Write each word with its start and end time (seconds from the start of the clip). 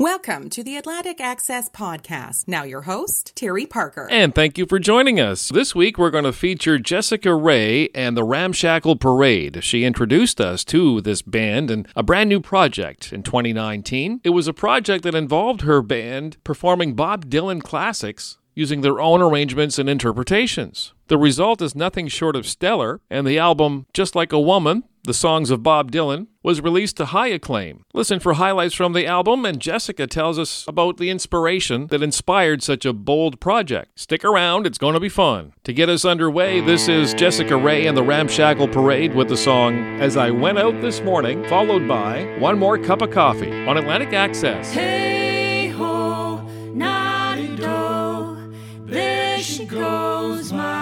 Welcome 0.00 0.48
to 0.50 0.64
the 0.64 0.78
Atlantic 0.78 1.20
Access 1.20 1.68
Podcast. 1.68 2.48
Now, 2.48 2.62
your 2.62 2.80
host, 2.80 3.36
Terry 3.36 3.66
Parker. 3.66 4.08
And 4.10 4.34
thank 4.34 4.56
you 4.56 4.64
for 4.64 4.78
joining 4.78 5.20
us. 5.20 5.50
This 5.50 5.74
week, 5.74 5.98
we're 5.98 6.10
going 6.10 6.24
to 6.24 6.32
feature 6.32 6.78
Jessica 6.78 7.34
Ray 7.34 7.90
and 7.90 8.16
the 8.16 8.24
Ramshackle 8.24 8.96
Parade. 8.96 9.62
She 9.62 9.84
introduced 9.84 10.40
us 10.40 10.64
to 10.64 11.02
this 11.02 11.20
band 11.20 11.70
and 11.70 11.86
a 11.94 12.02
brand 12.02 12.30
new 12.30 12.40
project 12.40 13.12
in 13.12 13.22
2019. 13.22 14.22
It 14.24 14.30
was 14.30 14.48
a 14.48 14.54
project 14.54 15.04
that 15.04 15.14
involved 15.14 15.60
her 15.60 15.82
band 15.82 16.42
performing 16.44 16.94
Bob 16.94 17.26
Dylan 17.26 17.62
classics 17.62 18.38
using 18.60 18.82
their 18.82 19.00
own 19.00 19.22
arrangements 19.22 19.78
and 19.78 19.88
interpretations. 19.88 20.92
The 21.08 21.16
result 21.18 21.62
is 21.62 21.74
nothing 21.74 22.08
short 22.08 22.36
of 22.36 22.46
stellar, 22.46 23.00
and 23.10 23.26
the 23.26 23.38
album, 23.38 23.86
Just 23.94 24.14
Like 24.14 24.32
a 24.32 24.38
Woman, 24.38 24.84
the 25.04 25.14
songs 25.14 25.50
of 25.50 25.62
Bob 25.62 25.90
Dylan, 25.90 26.26
was 26.42 26.60
released 26.60 26.98
to 26.98 27.06
high 27.06 27.28
acclaim. 27.28 27.84
Listen 27.94 28.20
for 28.20 28.34
highlights 28.34 28.74
from 28.74 28.92
the 28.92 29.06
album, 29.06 29.46
and 29.46 29.60
Jessica 29.60 30.06
tells 30.06 30.38
us 30.38 30.66
about 30.68 30.98
the 30.98 31.08
inspiration 31.08 31.86
that 31.86 32.02
inspired 32.02 32.62
such 32.62 32.84
a 32.84 32.92
bold 32.92 33.40
project. 33.40 33.98
Stick 33.98 34.26
around, 34.26 34.66
it's 34.66 34.78
going 34.78 34.92
to 34.92 35.00
be 35.00 35.08
fun. 35.08 35.54
To 35.64 35.72
get 35.72 35.88
us 35.88 36.04
underway, 36.04 36.60
this 36.60 36.86
is 36.86 37.14
Jessica 37.14 37.56
Ray 37.56 37.86
and 37.86 37.96
the 37.96 38.02
Ramshackle 38.02 38.68
Parade 38.68 39.14
with 39.14 39.30
the 39.30 39.38
song 39.38 40.00
As 40.00 40.18
I 40.18 40.30
Went 40.30 40.58
Out 40.58 40.82
This 40.82 41.00
Morning, 41.00 41.42
followed 41.48 41.88
by 41.88 42.24
One 42.38 42.58
More 42.58 42.76
Cup 42.76 43.00
of 43.00 43.10
Coffee 43.10 43.66
on 43.66 43.78
Atlantic 43.78 44.12
Access. 44.12 44.70
Hey 44.70 45.68
ho, 45.68 46.46
she 46.76 46.99
goes, 49.80 50.52
my 50.52 50.79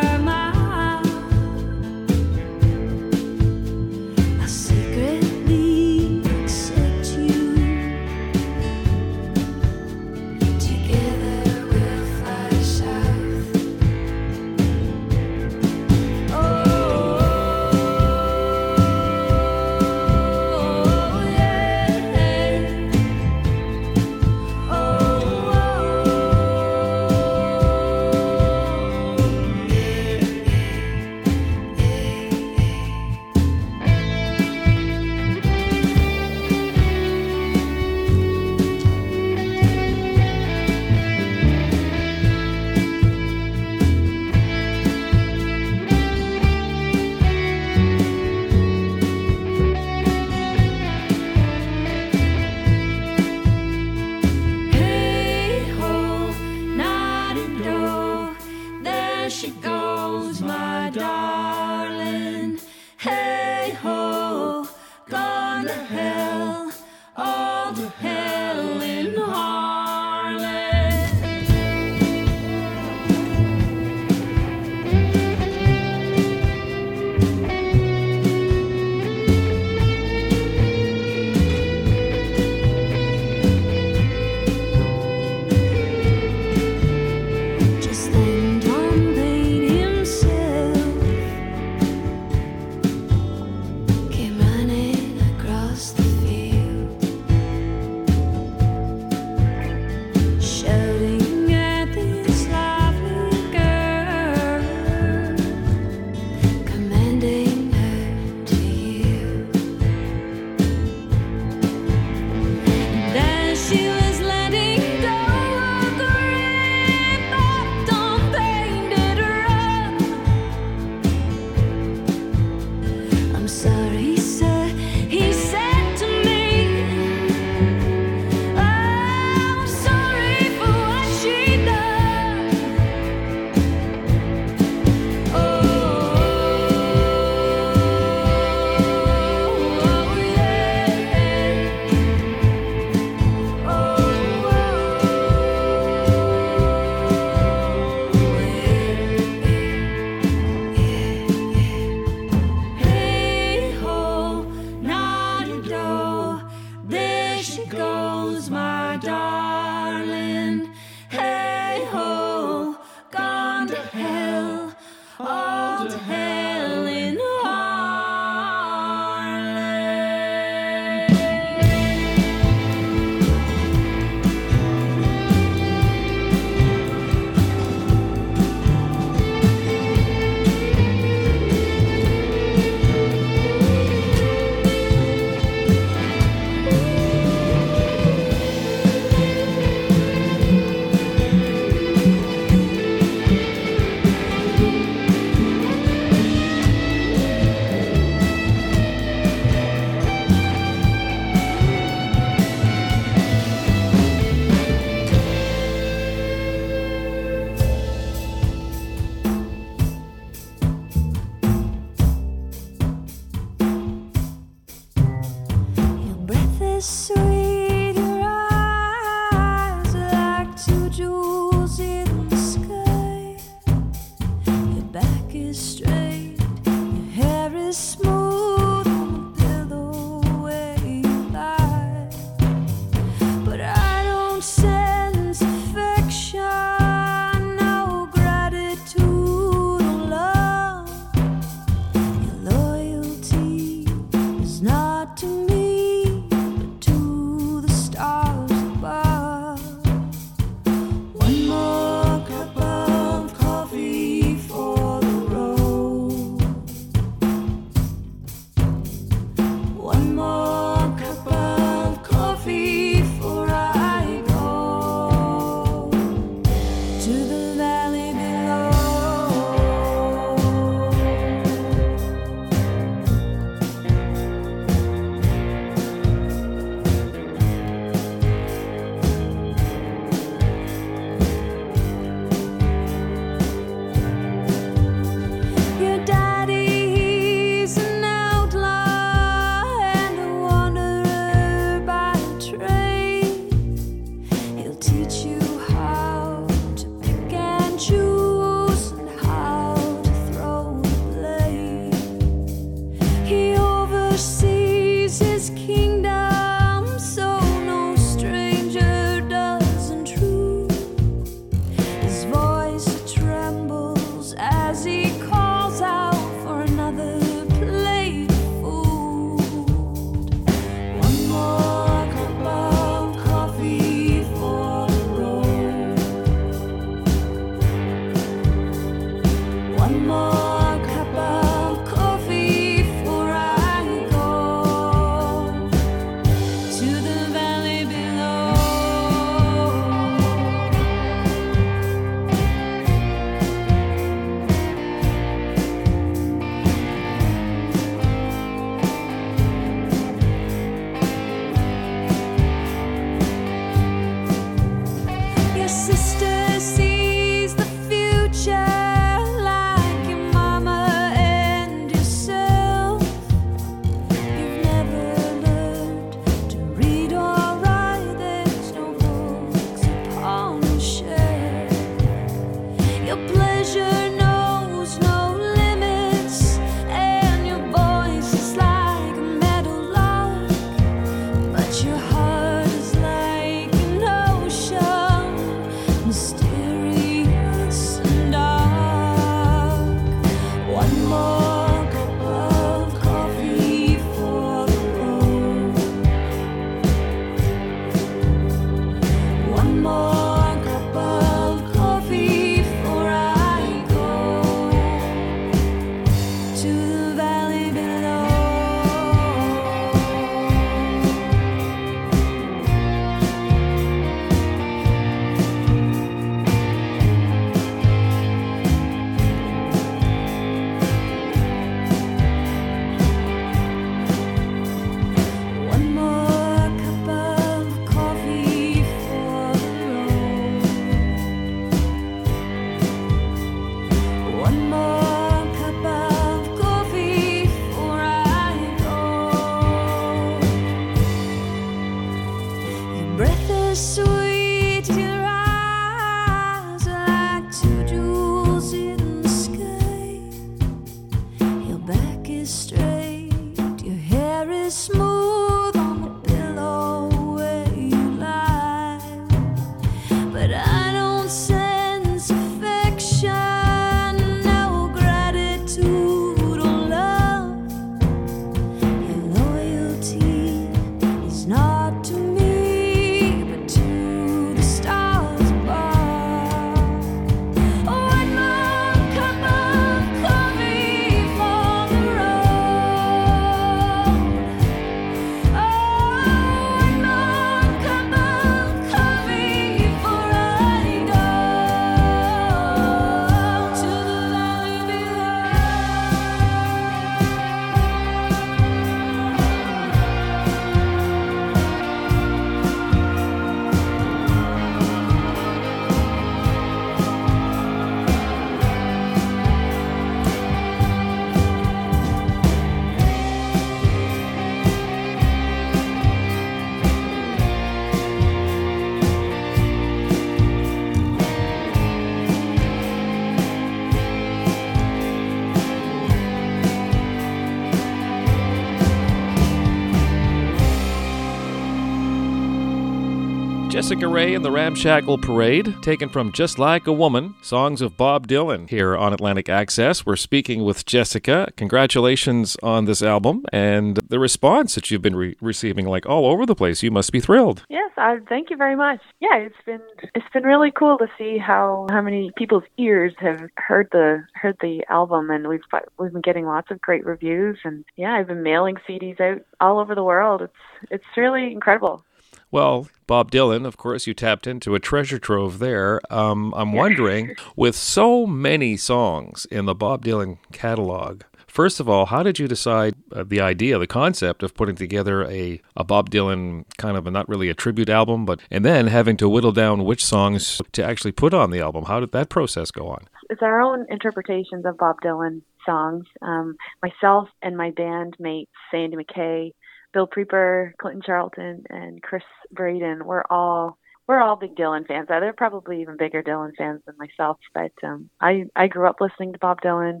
Jessica 533.88 534.06
Ray 534.06 534.34
and 534.34 534.44
the 534.44 534.50
Ramshackle 534.50 535.16
Parade, 535.16 535.74
taken 535.80 536.10
from 536.10 536.30
Just 536.32 536.58
Like 536.58 536.86
a 536.86 536.92
Woman, 536.92 537.34
songs 537.40 537.80
of 537.80 537.96
Bob 537.96 538.28
Dylan. 538.28 538.68
Here 538.68 538.94
on 538.94 539.14
Atlantic 539.14 539.48
Access, 539.48 540.04
we're 540.04 540.14
speaking 540.14 540.62
with 540.62 540.84
Jessica. 540.84 541.50
Congratulations 541.56 542.54
on 542.62 542.84
this 542.84 543.00
album 543.00 543.46
and 543.50 543.98
the 544.06 544.18
response 544.18 544.74
that 544.74 544.90
you've 544.90 545.00
been 545.00 545.16
re- 545.16 545.36
receiving, 545.40 545.86
like 545.86 546.04
all 546.04 546.26
over 546.26 546.44
the 546.44 546.54
place. 546.54 546.82
You 546.82 546.90
must 546.90 547.12
be 547.12 547.20
thrilled. 547.20 547.64
Yes, 547.70 547.90
I 547.96 548.18
thank 548.28 548.50
you 548.50 548.58
very 548.58 548.76
much. 548.76 549.00
Yeah, 549.20 549.36
it's 549.36 549.56
been 549.64 549.80
it's 550.14 550.28
been 550.34 550.42
really 550.42 550.70
cool 550.70 550.98
to 550.98 551.06
see 551.16 551.38
how 551.38 551.86
how 551.88 552.02
many 552.02 552.30
people's 552.36 552.64
ears 552.76 553.14
have 553.20 553.40
heard 553.56 553.88
the 553.90 554.22
heard 554.34 554.58
the 554.60 554.84
album, 554.90 555.30
and 555.30 555.48
we've 555.48 555.62
we've 555.98 556.12
been 556.12 556.20
getting 556.20 556.44
lots 556.44 556.70
of 556.70 556.78
great 556.82 557.06
reviews, 557.06 557.56
and 557.64 557.86
yeah, 557.96 558.12
I've 558.12 558.26
been 558.26 558.42
mailing 558.42 558.76
CDs 558.86 559.18
out 559.18 559.40
all 559.62 559.78
over 559.78 559.94
the 559.94 560.04
world. 560.04 560.42
It's 560.42 560.90
it's 560.90 561.16
really 561.16 561.52
incredible. 561.52 562.04
Well, 562.50 562.88
Bob 563.06 563.30
Dylan, 563.30 563.66
of 563.66 563.76
course, 563.76 564.06
you 564.06 564.14
tapped 564.14 564.46
into 564.46 564.74
a 564.74 564.80
treasure 564.80 565.18
trove 565.18 565.58
there. 565.58 566.00
Um, 566.10 566.54
I'm 566.56 566.72
wondering, 566.72 567.36
with 567.56 567.76
so 567.76 568.26
many 568.26 568.76
songs 568.76 569.46
in 569.50 569.66
the 569.66 569.74
Bob 569.74 570.04
Dylan 570.04 570.38
catalog, 570.52 571.22
first 571.46 571.78
of 571.80 571.88
all, 571.88 572.06
how 572.06 572.22
did 572.22 572.38
you 572.38 572.48
decide 572.48 572.94
uh, 573.12 573.24
the 573.26 573.40
idea, 573.40 573.78
the 573.78 573.86
concept 573.86 574.42
of 574.42 574.54
putting 574.54 574.76
together 574.76 575.24
a, 575.24 575.60
a 575.76 575.84
Bob 575.84 576.08
Dylan 576.10 576.64
kind 576.78 576.96
of 576.96 577.06
a, 577.06 577.10
not 577.10 577.28
really 577.28 577.50
a 577.50 577.54
tribute 577.54 577.90
album, 577.90 578.24
but 578.24 578.40
and 578.50 578.64
then 578.64 578.86
having 578.86 579.16
to 579.18 579.28
whittle 579.28 579.52
down 579.52 579.84
which 579.84 580.04
songs 580.04 580.62
to 580.72 580.84
actually 580.84 581.12
put 581.12 581.34
on 581.34 581.50
the 581.50 581.60
album? 581.60 581.84
How 581.84 582.00
did 582.00 582.12
that 582.12 582.30
process 582.30 582.70
go 582.70 582.88
on? 582.88 583.08
It's 583.28 583.42
our 583.42 583.60
own 583.60 583.86
interpretations 583.90 584.64
of 584.64 584.78
Bob 584.78 584.96
Dylan 585.04 585.42
songs. 585.66 586.06
Um, 586.22 586.56
myself 586.82 587.28
and 587.42 587.56
my 587.56 587.72
bandmates, 587.72 588.46
Sandy 588.70 588.96
McKay, 588.96 589.52
Bill 589.92 590.06
Preeper, 590.06 590.72
Clinton 590.78 591.02
Charlton, 591.04 591.64
and 591.70 592.02
Chris 592.02 592.22
Braden, 592.52 593.04
we're 593.04 593.24
all 593.30 593.78
we're 594.06 594.22
all 594.22 594.36
big 594.36 594.56
Dylan 594.56 594.86
fans. 594.86 595.06
They're 595.08 595.32
probably 595.34 595.82
even 595.82 595.98
bigger 595.98 596.22
Dylan 596.22 596.56
fans 596.56 596.80
than 596.86 596.96
myself. 596.98 597.38
But 597.54 597.72
um, 597.82 598.08
I 598.20 598.46
I 598.56 598.66
grew 598.66 598.88
up 598.88 599.00
listening 599.00 599.32
to 599.32 599.38
Bob 599.38 599.60
Dylan. 599.60 600.00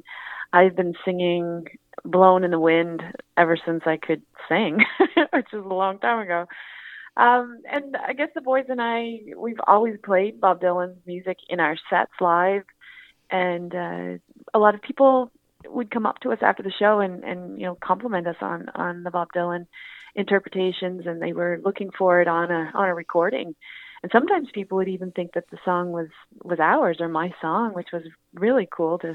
I've 0.52 0.74
been 0.74 0.94
singing 1.04 1.66
"Blowing 2.04 2.44
in 2.44 2.50
the 2.50 2.58
Wind" 2.58 3.02
ever 3.36 3.58
since 3.64 3.82
I 3.86 3.98
could 3.98 4.22
sing, 4.48 4.78
which 5.32 5.48
is 5.52 5.64
a 5.64 5.74
long 5.74 5.98
time 5.98 6.20
ago. 6.20 6.46
Um, 7.16 7.60
and 7.70 7.96
I 7.96 8.12
guess 8.12 8.28
the 8.34 8.40
boys 8.40 8.66
and 8.68 8.80
I 8.80 9.20
we've 9.36 9.60
always 9.66 9.96
played 10.02 10.40
Bob 10.40 10.60
Dylan's 10.60 11.04
music 11.06 11.38
in 11.48 11.60
our 11.60 11.76
sets 11.90 12.12
live, 12.20 12.62
and 13.30 13.74
uh, 13.74 14.18
a 14.54 14.58
lot 14.58 14.74
of 14.74 14.82
people 14.82 15.30
would 15.70 15.90
come 15.90 16.06
up 16.06 16.20
to 16.20 16.32
us 16.32 16.38
after 16.42 16.62
the 16.62 16.72
show 16.78 17.00
and 17.00 17.24
and 17.24 17.58
you 17.60 17.66
know 17.66 17.76
compliment 17.82 18.26
us 18.26 18.36
on 18.40 18.68
on 18.74 19.02
the 19.02 19.10
Bob 19.10 19.28
Dylan 19.34 19.66
interpretations 20.14 21.06
and 21.06 21.22
they 21.22 21.32
were 21.32 21.60
looking 21.64 21.90
for 21.96 22.20
it 22.20 22.28
on 22.28 22.50
a 22.50 22.70
on 22.74 22.88
a 22.88 22.94
recording. 22.94 23.54
And 24.02 24.12
sometimes 24.12 24.48
people 24.54 24.76
would 24.76 24.88
even 24.88 25.10
think 25.10 25.32
that 25.32 25.50
the 25.50 25.58
song 25.64 25.92
was 25.92 26.08
was 26.42 26.60
ours 26.60 26.98
or 27.00 27.08
my 27.08 27.32
song 27.40 27.74
which 27.74 27.88
was 27.92 28.02
really 28.34 28.68
cool 28.70 28.98
to 29.00 29.14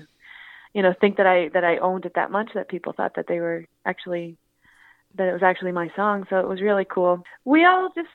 you 0.74 0.82
know 0.82 0.94
think 1.00 1.18
that 1.18 1.28
I 1.28 1.50
that 1.54 1.64
I 1.64 1.78
owned 1.78 2.06
it 2.06 2.14
that 2.16 2.32
much 2.32 2.52
that 2.56 2.70
people 2.70 2.94
thought 2.94 3.16
that 3.16 3.28
they 3.28 3.40
were 3.40 3.66
actually 3.86 4.38
that 5.16 5.28
it 5.28 5.34
was 5.34 5.44
actually 5.44 5.72
my 5.72 5.90
song. 5.96 6.26
So 6.30 6.40
it 6.40 6.48
was 6.48 6.62
really 6.62 6.86
cool. 6.90 7.24
We 7.46 7.66
all 7.66 7.90
just 7.96 8.10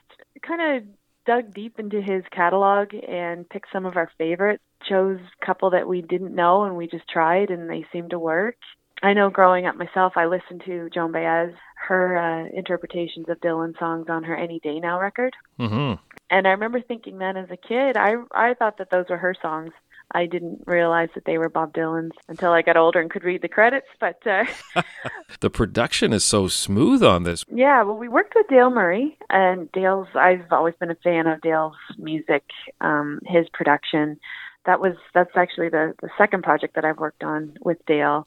kind 0.45 0.77
of 0.77 0.83
dug 1.29 1.53
deep 1.53 1.79
into 1.79 2.01
his 2.01 2.23
catalog 2.31 2.93
and 3.07 3.47
picked 3.47 3.71
some 3.71 3.85
of 3.85 3.95
our 3.95 4.11
favorites 4.17 4.63
chose 4.89 5.19
a 5.19 5.45
couple 5.45 5.69
that 5.69 5.87
we 5.87 6.01
didn't 6.01 6.33
know 6.33 6.63
and 6.63 6.75
we 6.75 6.87
just 6.87 7.07
tried 7.07 7.51
and 7.51 7.69
they 7.69 7.85
seemed 7.91 8.09
to 8.09 8.17
work 8.17 8.55
I 9.01 9.13
know 9.13 9.29
growing 9.29 9.65
up 9.65 9.75
myself, 9.75 10.13
I 10.17 10.25
listened 10.25 10.63
to 10.65 10.89
Joan 10.89 11.11
Baez, 11.11 11.53
her 11.87 12.17
uh, 12.17 12.49
interpretations 12.53 13.29
of 13.29 13.39
Dylan 13.39 13.77
songs 13.79 14.07
on 14.09 14.23
her 14.23 14.35
Any 14.35 14.59
Day 14.59 14.79
Now 14.79 14.99
record. 14.99 15.33
Mm-hmm. 15.59 16.01
And 16.29 16.47
I 16.47 16.51
remember 16.51 16.81
thinking 16.81 17.17
then 17.17 17.37
as 17.37 17.49
a 17.49 17.57
kid, 17.57 17.95
I 17.95 18.15
I 18.31 18.53
thought 18.55 18.77
that 18.79 18.91
those 18.91 19.05
were 19.09 19.17
her 19.17 19.35
songs. 19.41 19.71
I 20.11 20.25
didn't 20.25 20.63
realize 20.65 21.09
that 21.15 21.25
they 21.25 21.37
were 21.37 21.49
Bob 21.49 21.73
Dylan's 21.73 22.15
until 22.27 22.51
I 22.51 22.61
got 22.61 22.77
older 22.77 22.99
and 22.99 23.09
could 23.09 23.23
read 23.23 23.41
the 23.41 23.47
credits. 23.47 23.87
But 23.99 24.25
uh, 24.25 24.45
the 25.39 25.49
production 25.49 26.13
is 26.13 26.23
so 26.23 26.47
smooth 26.47 27.03
on 27.03 27.23
this. 27.23 27.45
Yeah, 27.47 27.83
well, 27.83 27.97
we 27.97 28.07
worked 28.07 28.33
with 28.35 28.47
Dale 28.47 28.69
Murray, 28.69 29.17
and 29.29 29.71
Dale's. 29.71 30.07
I've 30.15 30.51
always 30.51 30.75
been 30.79 30.91
a 30.91 30.95
fan 30.95 31.27
of 31.27 31.41
Dale's 31.41 31.75
music, 31.97 32.43
um, 32.81 33.19
his 33.25 33.47
production. 33.53 34.19
That 34.65 34.79
was 34.79 34.95
that's 35.13 35.35
actually 35.35 35.69
the 35.69 35.93
the 36.01 36.09
second 36.17 36.43
project 36.43 36.75
that 36.75 36.85
I've 36.85 36.97
worked 36.99 37.23
on 37.23 37.55
with 37.61 37.77
Dale 37.85 38.25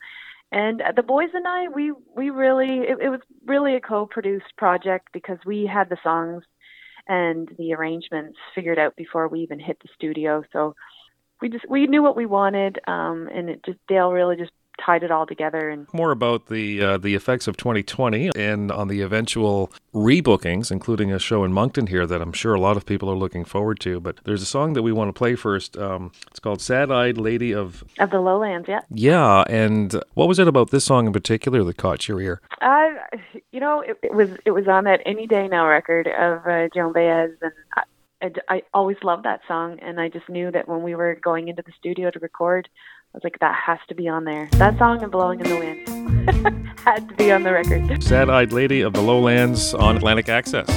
and 0.52 0.82
the 0.94 1.02
boys 1.02 1.30
and 1.32 1.48
I, 1.48 1.68
we 1.68 1.92
we 2.14 2.28
really 2.28 2.80
it, 2.80 2.98
it 3.00 3.08
was 3.08 3.20
really 3.46 3.74
a 3.74 3.80
co-produced 3.80 4.54
project 4.58 5.08
because 5.12 5.38
we 5.46 5.66
had 5.66 5.88
the 5.88 5.96
songs 6.02 6.44
and 7.08 7.48
the 7.58 7.72
arrangements 7.72 8.36
figured 8.54 8.78
out 8.78 8.94
before 8.94 9.28
we 9.28 9.40
even 9.40 9.58
hit 9.58 9.78
the 9.82 9.88
studio. 9.94 10.42
So 10.52 10.74
we 11.42 11.48
just 11.48 11.68
we 11.68 11.86
knew 11.86 12.02
what 12.02 12.16
we 12.16 12.24
wanted, 12.24 12.78
um, 12.86 13.28
and 13.34 13.50
it 13.50 13.62
just 13.64 13.78
Dale 13.88 14.12
really 14.12 14.36
just 14.36 14.52
tied 14.80 15.02
it 15.02 15.10
all 15.10 15.26
together 15.26 15.68
and 15.68 15.86
more 15.92 16.10
about 16.10 16.46
the 16.46 16.82
uh, 16.82 16.98
the 16.98 17.14
effects 17.14 17.46
of 17.46 17.58
2020 17.58 18.30
and 18.34 18.72
on 18.72 18.88
the 18.88 19.02
eventual 19.02 19.70
rebookings 19.94 20.72
including 20.72 21.12
a 21.12 21.18
show 21.18 21.44
in 21.44 21.52
Moncton 21.52 21.88
here 21.88 22.06
that 22.06 22.22
I'm 22.22 22.32
sure 22.32 22.54
a 22.54 22.60
lot 22.60 22.78
of 22.78 22.86
people 22.86 23.10
are 23.10 23.14
looking 23.14 23.44
forward 23.44 23.78
to 23.80 24.00
but 24.00 24.18
there's 24.24 24.40
a 24.40 24.46
song 24.46 24.72
that 24.72 24.82
we 24.82 24.90
want 24.90 25.08
to 25.08 25.12
play 25.12 25.34
first 25.34 25.76
um, 25.76 26.10
it's 26.30 26.40
called 26.40 26.62
Sad-Eyed 26.62 27.18
Lady 27.18 27.52
of 27.52 27.84
of 27.98 28.10
the 28.10 28.18
Lowlands 28.18 28.66
yeah. 28.66 28.80
Yeah 28.90 29.44
and 29.48 30.02
what 30.14 30.26
was 30.26 30.38
it 30.38 30.48
about 30.48 30.70
this 30.70 30.86
song 30.86 31.06
in 31.06 31.12
particular 31.12 31.62
that 31.64 31.76
caught 31.76 32.08
your 32.08 32.20
ear? 32.20 32.40
Uh, 32.62 32.94
you 33.52 33.60
know 33.60 33.82
it, 33.82 33.98
it 34.02 34.14
was 34.14 34.30
it 34.46 34.52
was 34.52 34.66
on 34.68 34.84
that 34.84 35.00
Any 35.04 35.26
Day 35.26 35.48
Now 35.48 35.68
record 35.68 36.08
of 36.08 36.46
uh, 36.46 36.68
Joan 36.74 36.94
Baez 36.94 37.30
and 37.42 37.52
I, 38.22 38.30
I 38.48 38.62
always 38.72 38.96
loved 39.02 39.24
that 39.24 39.40
song, 39.48 39.78
and 39.80 40.00
I 40.00 40.08
just 40.08 40.28
knew 40.28 40.50
that 40.52 40.68
when 40.68 40.82
we 40.82 40.94
were 40.94 41.18
going 41.22 41.48
into 41.48 41.62
the 41.62 41.72
studio 41.78 42.10
to 42.10 42.18
record, 42.20 42.68
I 43.12 43.16
was 43.16 43.24
like, 43.24 43.38
that 43.40 43.54
has 43.66 43.78
to 43.88 43.94
be 43.94 44.08
on 44.08 44.24
there. 44.24 44.48
That 44.52 44.78
song 44.78 45.02
and 45.02 45.10
Blowing 45.10 45.40
in 45.40 45.48
the 45.48 45.56
Wind 45.56 46.78
had 46.78 47.08
to 47.08 47.14
be 47.16 47.32
on 47.32 47.42
the 47.42 47.52
record. 47.52 48.02
Sad 48.02 48.30
Eyed 48.30 48.52
Lady 48.52 48.80
of 48.80 48.92
the 48.92 49.02
Lowlands 49.02 49.74
on 49.74 49.96
Atlantic 49.96 50.28
Access. 50.28 50.68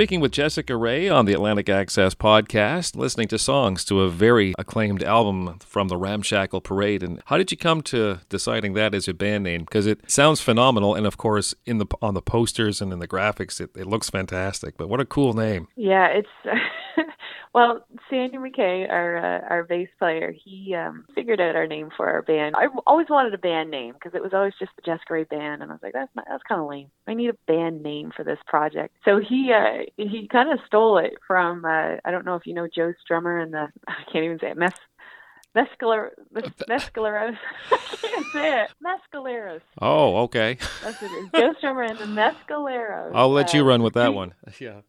Speaking 0.00 0.20
with 0.20 0.32
Jessica 0.32 0.78
Ray 0.78 1.10
on 1.10 1.26
the 1.26 1.34
Atlantic 1.34 1.68
Access 1.68 2.14
podcast, 2.14 2.96
listening 2.96 3.28
to 3.28 3.38
songs 3.38 3.84
to 3.84 4.00
a 4.00 4.08
very 4.08 4.54
acclaimed 4.58 5.02
album 5.02 5.58
from 5.58 5.88
the 5.88 5.98
Ramshackle 5.98 6.62
Parade. 6.62 7.02
And 7.02 7.20
how 7.26 7.36
did 7.36 7.50
you 7.50 7.58
come 7.58 7.82
to 7.82 8.20
deciding 8.30 8.72
that 8.72 8.94
as 8.94 9.06
your 9.06 9.12
band 9.12 9.44
name? 9.44 9.64
Because 9.64 9.84
it 9.84 10.10
sounds 10.10 10.40
phenomenal, 10.40 10.94
and 10.94 11.06
of 11.06 11.18
course, 11.18 11.54
in 11.66 11.76
the 11.76 11.86
on 12.00 12.14
the 12.14 12.22
posters 12.22 12.80
and 12.80 12.94
in 12.94 12.98
the 12.98 13.06
graphics, 13.06 13.60
it, 13.60 13.72
it 13.76 13.86
looks 13.86 14.08
fantastic. 14.08 14.78
But 14.78 14.88
what 14.88 15.00
a 15.00 15.04
cool 15.04 15.34
name! 15.34 15.68
Yeah, 15.76 16.06
it's 16.06 16.30
well, 17.54 17.86
Sandy 18.08 18.36
McKay, 18.38 18.88
our 18.90 19.16
uh, 19.16 19.40
our 19.48 19.64
bass 19.64 19.88
player, 19.98 20.32
he 20.44 20.74
um, 20.74 21.04
figured 21.14 21.40
out 21.40 21.56
our 21.56 21.66
name 21.66 21.90
for 21.96 22.08
our 22.08 22.22
band. 22.22 22.54
I 22.56 22.66
always 22.86 23.08
wanted 23.08 23.34
a 23.34 23.38
band 23.38 23.70
name 23.70 23.94
because 23.94 24.14
it 24.14 24.22
was 24.22 24.32
always 24.32 24.54
just 24.58 24.72
the 24.76 24.82
Jessica 24.82 25.14
Ray 25.14 25.24
Band, 25.24 25.62
and 25.62 25.70
I 25.70 25.74
was 25.74 25.82
like, 25.82 25.92
that's 25.92 26.14
not, 26.14 26.26
that's 26.28 26.42
kind 26.48 26.60
of 26.60 26.68
lame. 26.68 26.90
I 27.06 27.14
need 27.14 27.30
a 27.30 27.36
band 27.46 27.82
name 27.82 28.12
for 28.14 28.24
this 28.24 28.38
project. 28.46 28.94
So 29.04 29.18
he 29.18 29.52
uh, 29.52 29.84
he 29.96 30.28
kind 30.28 30.52
of 30.52 30.58
stole 30.66 30.98
it 30.98 31.14
from 31.26 31.64
uh, 31.64 31.96
I 32.04 32.10
don't 32.10 32.24
know 32.24 32.36
if 32.36 32.46
you 32.46 32.54
know 32.54 32.68
Joe 32.72 32.92
Strummer 33.08 33.42
and 33.42 33.52
the 33.52 33.68
I 33.88 34.04
can't 34.12 34.24
even 34.24 34.38
say 34.38 34.50
it 34.50 34.56
mess. 34.56 34.72
Mescaler, 35.56 36.10
mes- 36.32 36.44
Mescaleros. 36.68 37.36
I 37.72 37.76
can't 37.96 38.26
say 38.32 38.62
it. 38.62 38.70
Mescaleros. 38.86 39.62
Oh, 39.80 40.18
okay. 40.18 40.58
That's 40.84 41.00
what 41.02 41.10
it 41.10 41.24
is. 41.24 41.28
Joe 41.34 41.54
Strummer 41.60 41.90
and 41.90 41.98
the 41.98 42.04
Mescaleros. 42.20 43.10
I'll 43.14 43.32
let 43.32 43.52
you 43.52 43.62
Uh, 43.62 43.66
run 43.66 43.82
with 43.82 43.94
that 43.94 44.14
one. 44.14 44.34
Yeah. 44.60 44.82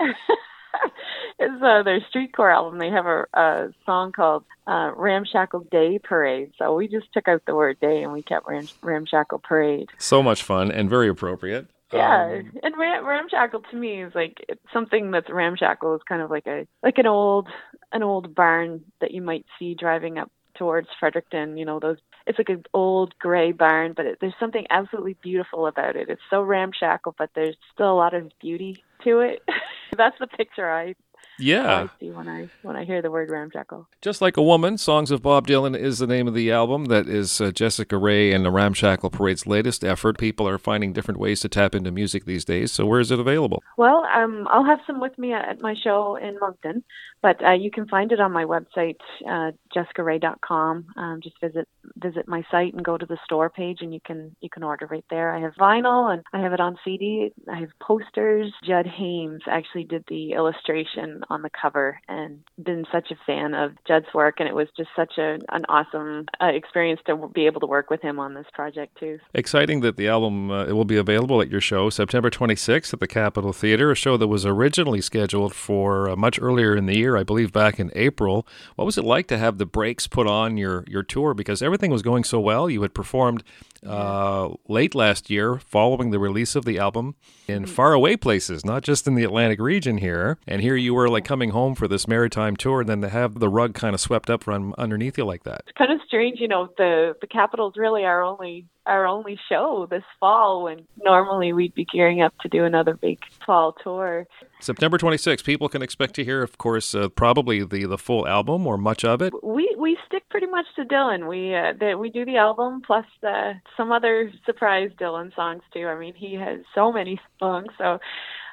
It's 1.41 1.62
uh, 1.63 1.84
their 1.84 1.99
streetcore 2.01 2.54
album. 2.54 2.77
They 2.77 2.89
have 2.89 3.06
a, 3.06 3.25
a 3.34 3.73
song 3.86 4.12
called 4.12 4.43
uh, 4.67 4.91
Ramshackle 4.95 5.67
Day 5.71 5.99
Parade. 5.99 6.51
So 6.58 6.75
we 6.75 6.88
just 6.88 7.12
took 7.13 7.27
out 7.27 7.41
the 7.45 7.56
word 7.56 7.80
day 7.80 8.04
and 8.04 8.13
we 8.13 8.21
kept 8.21 8.47
Ram- 8.47 8.67
Ramshackle 8.82 9.39
Parade. 9.39 9.89
So 9.97 10.21
much 10.21 10.43
fun 10.43 10.71
and 10.71 10.89
very 10.89 11.10
appropriate. 11.10 11.67
Yeah, 11.91 12.39
Um, 12.39 12.51
and 12.63 12.77
Ram- 12.77 13.06
Ramshackle 13.06 13.63
to 13.71 13.75
me 13.75 14.04
is 14.04 14.13
like 14.15 14.38
it's 14.47 14.62
something 14.71 15.12
that's 15.12 15.30
Ramshackle 15.30 15.95
is 15.95 16.01
kind 16.08 16.21
of 16.21 16.30
like 16.30 16.47
a 16.47 16.65
like 16.84 16.97
an 16.99 17.08
old 17.08 17.49
an 17.91 18.01
old 18.04 18.34
barn 18.34 18.86
that 19.01 19.12
you 19.12 19.21
might 19.21 19.45
see 19.60 19.73
driving 19.73 20.17
up 20.17 20.32
towards 20.56 20.88
Fredericton. 20.99 21.58
You 21.58 21.65
know 21.65 21.80
those. 21.80 21.97
It's 22.27 22.38
like 22.38 22.49
an 22.49 22.63
old 22.73 23.17
gray 23.19 23.51
barn, 23.51 23.93
but 23.93 24.06
it, 24.06 24.19
there's 24.21 24.36
something 24.39 24.67
absolutely 24.69 25.17
beautiful 25.21 25.67
about 25.67 25.95
it. 25.97 26.08
It's 26.08 26.21
so 26.30 26.43
ramshackle, 26.43 27.15
but 27.17 27.32
there's 27.36 27.58
still 27.73 27.91
a 27.91 27.97
lot 27.97 28.13
of 28.13 28.32
beauty 28.39 28.84
to 29.04 29.19
it. 29.19 29.41
that's 29.97 30.17
the 30.19 30.27
picture 30.27 30.71
I 30.71 30.95
yeah. 31.41 31.84
I 31.84 31.99
see 31.99 32.12
when 32.12 32.27
I 32.27 32.49
when 32.62 32.75
I 32.75 32.86
hear 32.86 33.01
the 33.01 33.12
word 33.12 33.30
ramshackle. 33.30 33.88
Just 34.01 34.21
Like 34.21 34.38
a 34.38 34.43
Woman, 34.43 34.77
Songs 34.77 35.12
of 35.12 35.21
Bob 35.21 35.47
Dylan 35.47 35.77
is 35.77 35.99
the 35.99 36.08
name 36.08 36.27
of 36.27 36.34
the 36.34 36.51
album. 36.51 36.86
That 36.86 37.08
is 37.08 37.41
uh, 37.41 37.51
Jessica 37.51 37.97
Ray 37.97 38.32
and 38.32 38.45
the 38.45 38.51
Ramshackle 38.51 39.10
Parade's 39.10 39.47
latest 39.47 39.84
effort. 39.84 40.17
People 40.17 40.47
are 40.47 40.58
finding 40.58 40.93
different 40.93 41.19
ways 41.19 41.41
to 41.41 41.49
tap 41.49 41.75
into 41.75 41.91
music 41.91 42.25
these 42.25 42.45
days. 42.45 42.71
So 42.71 42.86
where 42.86 42.99
is 42.99 43.12
it 43.12 43.19
available? 43.19 43.63
Well, 43.77 44.06
um, 44.15 44.47
I'll 44.49 44.65
have 44.65 44.80
some 44.86 44.99
with 44.99 45.17
me 45.17 45.34
at 45.34 45.62
my 45.62 45.75
show 45.82 46.15
in 46.15 46.38
Moncton, 46.39 46.84
but 47.21 47.43
uh, 47.43 47.53
you 47.53 47.71
can 47.71 47.88
find 47.88 48.12
it 48.12 48.19
on 48.19 48.31
my 48.31 48.45
website, 48.45 48.97
uh, 49.27 49.51
jessicaray.com. 49.75 50.86
Um, 50.97 51.19
just 51.21 51.39
visit 51.39 51.67
visit 51.97 52.27
my 52.27 52.43
site 52.49 52.73
and 52.73 52.84
go 52.84 52.97
to 52.97 53.05
the 53.05 53.17
store 53.25 53.49
page, 53.49 53.79
and 53.81 53.93
you 53.93 53.99
can 54.03 54.36
you 54.41 54.49
can 54.49 54.63
order 54.63 54.88
right 54.88 55.05
there. 55.10 55.34
I 55.34 55.41
have 55.41 55.53
vinyl 55.53 56.12
and 56.12 56.23
I 56.34 56.41
have 56.41 56.53
it 56.53 56.60
on 56.60 56.77
CD. 56.84 57.31
I 57.51 57.60
have 57.60 57.69
posters. 57.81 58.51
Judd 58.63 58.88
Hames 58.88 59.41
actually 59.47 59.84
did 59.84 60.03
the 60.07 60.34
illustration 60.34 61.21
on 61.29 61.41
the 61.41 61.49
cover, 61.49 61.99
and 62.07 62.39
been 62.62 62.86
such 62.91 63.12
a 63.12 63.15
fan 63.25 63.53
of 63.53 63.71
Judd's 63.88 64.13
work, 64.13 64.36
and 64.39 64.47
it 64.47 64.55
was 64.55 64.67
just 64.75 64.89
such 64.95 65.17
a, 65.17 65.38
an 65.49 65.65
awesome 65.69 66.25
uh, 66.41 66.47
experience 66.47 67.01
to 67.05 67.29
be 67.34 67.45
able 67.45 67.62
to 67.62 67.67
work 67.67 67.89
with 67.89 68.01
him 68.01 68.19
on 68.19 68.34
this 68.34 68.47
project 68.53 68.97
too. 68.99 69.19
Exciting 69.34 69.81
that 69.81 69.97
the 69.97 70.07
album 70.07 70.51
uh, 70.51 70.65
it 70.65 70.73
will 70.73 70.86
be 70.86 70.97
available 70.97 71.41
at 71.41 71.49
your 71.49 71.62
show 71.62 71.89
September 71.89 72.29
26th 72.29 72.93
at 72.93 72.99
the 72.99 73.07
Capitol 73.07 73.53
Theater, 73.53 73.91
a 73.91 73.95
show 73.95 74.17
that 74.17 74.27
was 74.27 74.45
originally 74.45 75.01
scheduled 75.01 75.53
for 75.53 76.10
uh, 76.10 76.15
much 76.15 76.39
earlier 76.41 76.75
in 76.75 76.86
the 76.86 76.97
year, 76.97 77.11
I 77.17 77.24
believe 77.24 77.52
back 77.52 77.80
in 77.80 77.91
April. 77.95 78.47
What 78.76 78.86
was 78.86 78.97
it 78.97 79.06
like 79.06 79.28
to 79.28 79.38
have 79.38 79.58
the 79.58 79.65
brakes 79.65 80.08
put 80.08 80.28
on 80.28 80.58
your 80.58 80.84
your 80.88 81.04
tour 81.04 81.34
because 81.34 81.62
everything 81.62 81.91
was 81.91 82.02
going 82.02 82.24
so 82.24 82.39
well? 82.39 82.69
You 82.69 82.82
had 82.82 82.93
performed 82.93 83.43
uh, 83.86 84.50
late 84.67 84.93
last 84.93 85.30
year 85.30 85.58
following 85.58 86.12
the 86.12 86.19
release 86.19 86.56
of 86.56 86.65
the 86.65 86.78
album 86.78 87.15
in 87.47 87.65
faraway 87.65 88.15
places, 88.15 88.63
not 88.63 88.84
just 88.84 89.08
in 89.08 89.15
the 89.15 89.24
Atlantic 89.24 89.60
region 89.60 89.97
here. 89.97 90.38
And 90.47 90.62
here 90.62 90.76
you 90.76 90.93
were 90.93 91.10
like 91.10 91.26
coming 91.26 91.50
home 91.50 91.76
for 91.76 91.88
this 91.88 92.08
maritime 92.08 92.56
tour, 92.56 92.82
and 92.82 92.89
then 92.89 93.02
to 93.02 93.10
have 93.10 93.39
the 93.39 93.50
rug 93.50 93.74
kind 93.74 93.93
of 93.93 94.02
swept 94.02 94.30
up 94.30 94.43
from 94.43 94.76
underneath 94.78 95.17
you 95.17 95.26
like 95.26 95.43
that. 95.43 95.63
it's 95.67 95.78
kind 95.78 95.91
of 95.91 96.00
strange, 96.06 96.39
you 96.39 96.47
know, 96.47 96.69
the 96.78 97.15
the 97.21 97.28
Capitol's 97.28 97.76
really 97.78 98.04
our 98.04 98.24
only 98.24 98.65
our 98.86 99.06
only 99.06 99.39
show 99.50 99.88
this 99.89 100.04
fall 100.19 100.63
when 100.63 100.86
normally 101.04 101.54
we'd 101.54 101.74
be 101.76 101.86
gearing 101.86 102.21
up 102.21 102.34
to 102.39 102.50
do 102.50 102.63
another 102.65 102.95
big 102.95 103.19
fall 103.45 103.76
tour. 103.84 104.28
September 104.62 104.97
26th, 104.97 105.43
people 105.43 105.67
can 105.69 105.82
expect 105.82 106.13
to 106.15 106.24
hear, 106.24 106.43
of 106.43 106.58
course, 106.58 106.93
uh, 106.93 107.10
probably 107.10 107.63
the, 107.63 107.86
the 107.86 107.97
full 107.97 108.28
album 108.28 108.67
or 108.67 108.78
much 108.78 109.04
of 109.04 109.21
it. 109.21 109.34
We 109.43 109.76
we 109.78 109.97
stick 110.08 110.24
pretty 110.30 110.47
much 110.47 110.65
to 110.76 110.84
Dylan. 110.84 111.28
We 111.28 111.56
uh, 111.56 111.74
the, 111.80 111.97
we 111.97 112.10
do 112.10 112.26
the 112.26 112.38
album 112.38 112.82
plus 112.86 113.06
the, 113.21 113.54
some 113.76 113.91
other 113.91 114.32
surprise 114.45 114.91
Dylan 115.00 115.36
songs 115.36 115.63
too. 115.74 115.88
I 115.88 115.97
mean, 115.97 116.13
he 116.15 116.36
has 116.36 116.60
so 116.76 116.91
many 116.91 117.19
songs, 117.39 117.67
so 117.78 118.00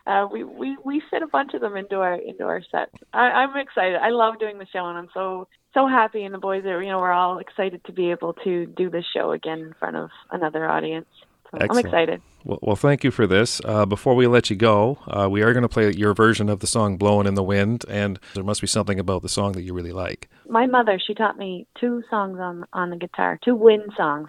uh, 0.06 0.26
we, 0.32 0.42
we 0.42 0.76
we 0.84 1.02
fit 1.10 1.22
a 1.22 1.26
bunch 1.26 1.52
of 1.52 1.60
them 1.60 1.76
into 1.76 1.96
our 1.96 2.14
into 2.14 2.44
our 2.44 2.62
set. 2.70 2.88
I, 3.12 3.26
I'm 3.30 3.56
excited. 3.56 3.96
I 3.96 4.08
love 4.08 4.38
doing 4.38 4.58
the 4.58 4.66
show, 4.72 4.86
and 4.86 4.96
I'm 4.96 5.08
so 5.12 5.48
so 5.74 5.86
happy. 5.86 6.24
And 6.24 6.34
the 6.34 6.38
boys 6.38 6.64
are, 6.64 6.82
you 6.82 6.90
know, 6.90 7.00
we're 7.00 7.12
all 7.12 7.38
excited 7.38 7.84
to 7.84 7.92
be 7.92 8.10
able 8.10 8.32
to 8.44 8.64
do 8.64 8.88
this 8.88 9.04
show 9.14 9.32
again 9.32 9.58
in 9.58 9.74
front 9.78 9.96
of 9.96 10.08
another 10.30 10.66
audience. 10.68 11.06
So 11.50 11.58
I'm 11.60 11.78
excited. 11.78 12.20
Well, 12.44 12.58
well 12.62 12.76
thank 12.76 13.04
you 13.04 13.10
for 13.10 13.26
this. 13.26 13.60
Uh, 13.64 13.86
before 13.86 14.14
we 14.14 14.26
let 14.26 14.50
you 14.50 14.56
go, 14.56 14.98
uh, 15.06 15.28
we 15.30 15.42
are 15.42 15.52
going 15.52 15.62
to 15.62 15.68
play 15.68 15.90
your 15.92 16.14
version 16.14 16.48
of 16.48 16.60
the 16.60 16.66
song 16.66 16.96
Blowing 16.96 17.26
in 17.26 17.34
the 17.34 17.42
Wind, 17.42 17.84
and 17.88 18.18
there 18.34 18.44
must 18.44 18.60
be 18.60 18.66
something 18.66 18.98
about 18.98 19.22
the 19.22 19.28
song 19.28 19.52
that 19.52 19.62
you 19.62 19.72
really 19.72 19.92
like. 19.92 20.28
My 20.48 20.66
mother, 20.66 20.98
she 21.04 21.14
taught 21.14 21.38
me 21.38 21.66
two 21.80 22.02
songs 22.10 22.38
on 22.38 22.66
on 22.72 22.90
the 22.90 22.96
guitar, 22.96 23.38
two 23.42 23.54
wind 23.54 23.92
songs, 23.96 24.28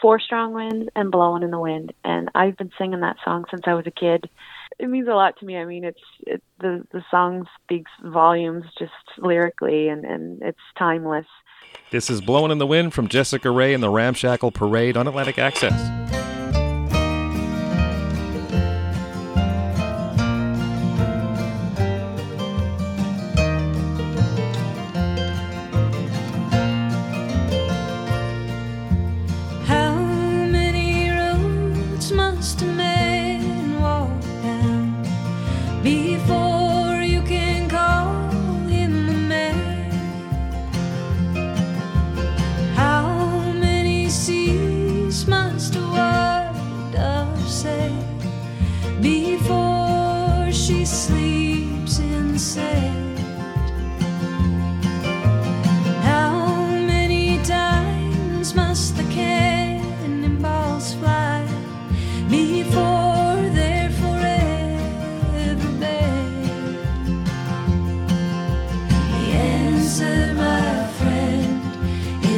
Four 0.00 0.20
Strong 0.20 0.52
Winds 0.52 0.88
and 0.94 1.10
Blowing 1.10 1.42
in 1.42 1.50
the 1.50 1.58
Wind, 1.58 1.92
and 2.04 2.28
I've 2.34 2.56
been 2.56 2.70
singing 2.78 3.00
that 3.00 3.16
song 3.24 3.44
since 3.50 3.62
I 3.66 3.74
was 3.74 3.86
a 3.86 3.90
kid. 3.90 4.28
It 4.78 4.88
means 4.88 5.08
a 5.08 5.12
lot 5.12 5.38
to 5.38 5.46
me. 5.46 5.56
I 5.56 5.64
mean, 5.64 5.84
it's 5.84 6.00
it, 6.26 6.42
the 6.60 6.84
the 6.92 7.02
song 7.10 7.46
speaks 7.62 7.90
volumes 8.02 8.64
just 8.78 8.92
lyrically, 9.18 9.88
and 9.88 10.04
and 10.04 10.42
it's 10.42 10.58
timeless. 10.78 11.26
This 11.90 12.10
is 12.10 12.20
Blowing 12.20 12.50
in 12.50 12.58
the 12.58 12.66
Wind 12.66 12.92
from 12.92 13.08
Jessica 13.08 13.50
Ray 13.50 13.72
and 13.72 13.82
the 13.82 13.90
Ramshackle 13.90 14.52
Parade 14.52 14.96
on 14.96 15.06
Atlantic 15.06 15.38
Access. 15.38 16.03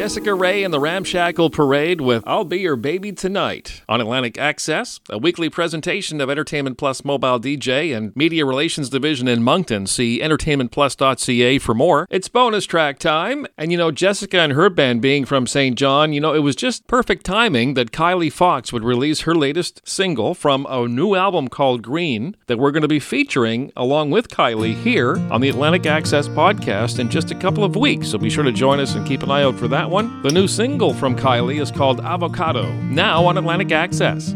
Jessica 0.00 0.30
Rhaye 0.30 0.64
and 0.64 0.72
the 0.72 0.80
Ramshackle 0.80 1.50
Parade 1.50 2.00
with 2.00 2.24
I'll 2.26 2.46
Be 2.46 2.60
Your 2.60 2.76
Baby 2.76 3.12
Tonight 3.12 3.82
on 3.86 4.00
Atlantic 4.00 4.38
Access, 4.38 4.98
a 5.10 5.18
weekly 5.18 5.50
presentation 5.50 6.22
of 6.22 6.30
Entertainment 6.30 6.78
Plus 6.78 7.04
Mobile 7.04 7.38
DJ 7.38 7.94
and 7.94 8.16
Media 8.16 8.46
Relations 8.46 8.88
Division 8.88 9.28
in 9.28 9.42
Moncton. 9.42 9.86
See 9.86 10.20
entertainmentplus.ca 10.20 11.58
for 11.58 11.74
more. 11.74 12.06
It's 12.08 12.28
bonus 12.28 12.64
track 12.64 12.98
time. 12.98 13.46
And 13.58 13.70
you 13.70 13.76
know, 13.76 13.90
Jessica 13.90 14.40
and 14.40 14.54
her 14.54 14.70
band 14.70 15.02
being 15.02 15.26
from 15.26 15.46
Saint 15.46 15.76
John, 15.76 16.14
you 16.14 16.20
know, 16.22 16.32
it 16.32 16.38
was 16.38 16.56
just 16.56 16.86
perfect 16.86 17.26
timing 17.26 17.74
that 17.74 17.92
Kylie 17.92 18.32
Fox 18.32 18.72
would 18.72 18.84
release 18.84 19.20
her 19.20 19.34
latest 19.34 19.86
single 19.86 20.32
from 20.32 20.66
a 20.70 20.88
new 20.88 21.14
album 21.14 21.48
called 21.48 21.82
Green 21.82 22.34
that 22.46 22.58
we're 22.58 22.70
going 22.70 22.80
to 22.80 22.88
be 22.88 23.00
featuring 23.00 23.70
along 23.76 24.12
with 24.12 24.28
Kylie 24.28 24.76
here 24.76 25.18
on 25.30 25.42
the 25.42 25.50
Atlantic 25.50 25.84
Access 25.84 26.26
podcast 26.26 26.98
in 26.98 27.10
just 27.10 27.30
a 27.30 27.34
couple 27.34 27.64
of 27.64 27.76
weeks. 27.76 28.08
So 28.08 28.16
be 28.16 28.30
sure 28.30 28.44
to 28.44 28.52
join 28.52 28.80
us 28.80 28.94
and 28.94 29.06
keep 29.06 29.22
an 29.22 29.30
eye 29.30 29.42
out 29.42 29.58
for 29.58 29.68
that 29.68 29.90
one. 29.90 29.99
The 30.00 30.30
new 30.32 30.48
single 30.48 30.94
from 30.94 31.14
Kylie 31.14 31.60
is 31.60 31.70
called 31.70 32.00
Avocado, 32.00 32.72
now 32.84 33.26
on 33.26 33.36
Atlantic 33.36 33.70
Access. 33.70 34.34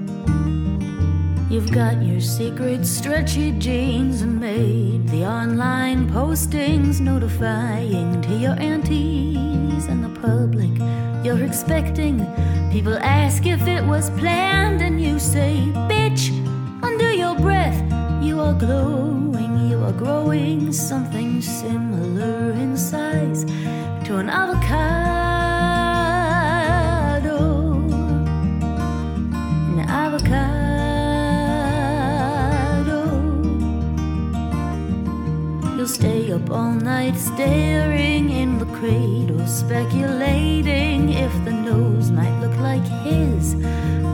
You've 1.49 1.73
got 1.73 2.03
your 2.03 2.21
secret 2.21 2.85
stretchy 2.85 3.53
jeans 3.53 4.21
and 4.21 4.39
made 4.41 5.09
the 5.09 5.25
online 5.25 6.11
postings 6.11 7.01
notifying 7.01 8.21
to 8.23 8.37
your 8.37 8.61
aunties 8.61 9.87
and 9.87 10.05
the 10.05 10.21
public. 10.21 10.71
You're 11.25 11.43
expecting 11.47 12.19
people 12.71 12.99
ask 12.99 13.47
if 13.47 13.67
it 13.67 13.85
was 13.85 14.11
planned, 14.19 14.83
and 14.83 15.01
you 15.01 15.19
say, 15.19 15.57
Bitch, 15.89 16.29
under 16.83 17.11
your 17.13 17.37
breath, 17.37 17.81
you 18.23 18.39
are 18.39 18.55
glowing, 18.55 19.71
you 19.71 19.83
are 19.83 19.93
growing 19.93 20.73
something 20.73 21.41
similar 21.41 22.51
in 22.51 22.77
size 22.77 23.45
to 24.05 24.19
an 24.19 24.29
avocado. 24.29 25.54
Avocado. 30.15 30.55
You'll 35.77 35.89
stay 35.89 36.33
up 36.33 36.51
all 36.51 36.73
night 36.73 37.17
staring 37.17 38.31
in 38.31 38.59
the 38.59 38.67
cradle, 38.67 39.47
speculating 39.47 41.11
if 41.11 41.33
the 41.45 41.53
nose 41.53 42.11
might 42.11 42.39
look 42.41 42.57
like 42.59 42.87
his. 43.03 43.55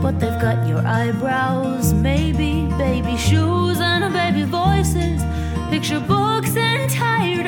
But 0.01 0.19
they've 0.19 0.41
got 0.41 0.67
your 0.67 0.85
eyebrows, 0.85 1.93
maybe 1.93 2.67
baby 2.77 3.15
shoes 3.17 3.79
and 3.79 4.03
a 4.03 4.09
baby 4.09 4.43
voices. 4.43 5.21
Picture 5.69 5.99
books 5.99 6.55
and 6.57 6.89
tired 6.89 7.45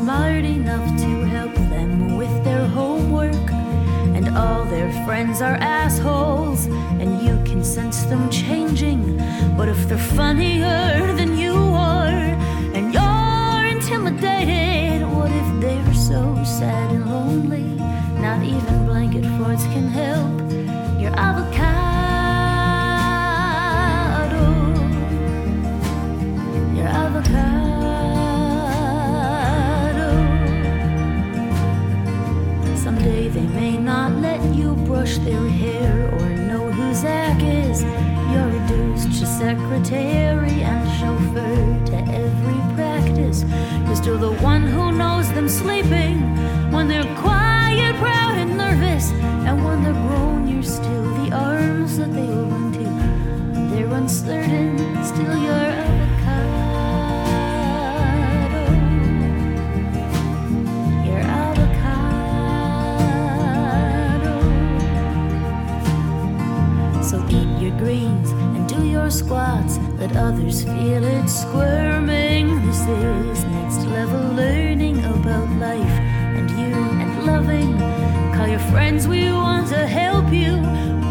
smart 0.00 0.46
enough 0.46 0.86
to 0.98 1.24
help 1.26 1.54
them 1.68 2.16
with 2.16 2.32
their 2.42 2.66
homework? 2.68 3.50
And 4.16 4.28
all 4.34 4.64
their 4.64 4.90
friends 5.04 5.42
are 5.42 5.56
assholes, 5.56 6.64
and 7.00 7.20
you 7.20 7.34
can 7.44 7.62
sense 7.62 8.04
them 8.04 8.30
changing. 8.30 9.18
What 9.58 9.68
if 9.68 9.88
they're 9.88 9.98
funnier 10.16 11.12
than 11.18 11.36
you 11.36 11.52
are, 11.52 12.22
and 12.76 12.94
you're 12.94 13.66
intimidated? 13.76 15.06
What 15.06 15.30
if 15.30 15.60
they're 15.60 15.94
so 15.94 16.22
sad 16.44 16.92
and 16.92 17.04
lonely? 17.10 17.68
Not 18.26 18.42
even 18.42 18.86
blanket 18.86 19.26
forts 19.36 19.64
can 19.64 19.86
help. 19.88 20.40
Your 20.98 21.12
avocado. 21.28 21.90
Avocado. 27.02 27.49
Brush 35.00 35.16
their 35.20 35.48
hair 35.48 36.10
or 36.12 36.28
know 36.28 36.70
who 36.70 36.92
Zach 36.92 37.42
is. 37.42 37.82
You're 38.30 38.50
reduced 38.60 39.18
to 39.18 39.24
secretary 39.24 40.60
and 40.60 40.82
chauffeur 40.98 41.86
to 41.86 41.96
every 42.12 42.60
practice. 42.74 43.46
You're 43.86 43.96
still 43.96 44.18
the 44.18 44.34
one 44.42 44.60
who 44.60 44.92
knows 44.92 45.32
them 45.32 45.48
sleeping 45.48 46.20
when 46.70 46.86
they're 46.86 47.16
quiet, 47.16 47.96
proud, 47.96 48.36
and 48.36 48.58
nervous. 48.58 49.10
And 49.46 49.64
when 49.64 49.82
they're 49.82 50.02
grown, 50.06 50.46
you're 50.46 50.62
still 50.62 51.06
the 51.24 51.32
arms 51.32 51.96
that 51.96 52.12
they 52.12 52.28
run 52.50 52.70
to. 52.74 53.74
They're 53.74 53.94
uncertain, 53.94 54.69
squats. 69.10 69.78
Let 69.98 70.16
others 70.16 70.62
feel 70.62 71.04
it 71.04 71.28
squirming. 71.28 72.64
This 72.66 72.80
is 72.80 73.44
next 73.44 73.84
level 73.86 74.34
learning 74.34 75.04
about 75.04 75.48
life 75.58 75.96
and 76.38 76.50
you 76.50 76.74
and 77.02 77.26
loving. 77.26 77.76
Call 78.34 78.48
your 78.48 78.64
friends, 78.72 79.08
we 79.08 79.32
want 79.32 79.68
to 79.68 79.86
help 79.86 80.32
you. 80.32 80.54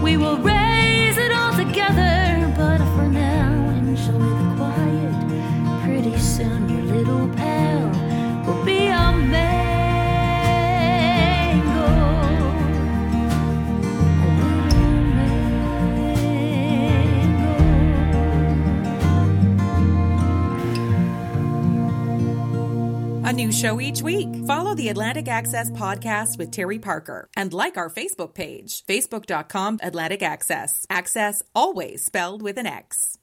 We 0.02 0.18
will 0.18 0.38
raise 0.38 1.18
it 1.18 1.32
all 1.32 1.54
together, 1.54 2.54
but 2.56 2.78
for 2.96 3.08
now, 3.08 3.70
enjoy 3.70 4.14
the 4.40 4.56
quiet. 4.56 5.84
Pretty 5.84 6.18
soon, 6.18 6.70
your 6.70 6.96
little 6.96 7.28
pal 7.36 7.90
will 8.46 8.64
be 8.66 8.88
a 8.88 9.12
mango. 9.12 9.49
A 23.30 23.32
new 23.32 23.52
show 23.52 23.80
each 23.80 24.02
week. 24.02 24.28
Follow 24.48 24.74
the 24.74 24.90
Atlantic 24.90 25.28
Access 25.28 25.70
podcast 25.70 26.40
with 26.40 26.50
Terry 26.50 26.80
Parker 26.80 27.30
and 27.38 27.54
like 27.54 27.78
our 27.78 27.88
Facebook 27.88 28.34
page, 28.34 28.84
facebook.com 28.88 29.78
Atlantic 29.84 30.24
Access. 30.24 30.88
Access 30.90 31.44
always 31.54 32.04
spelled 32.04 32.42
with 32.42 32.58
an 32.58 32.66
X. 32.66 33.18